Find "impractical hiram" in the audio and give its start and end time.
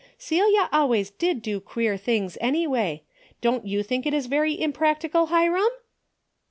4.59-5.69